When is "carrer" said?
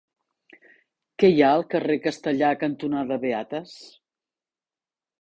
1.75-1.99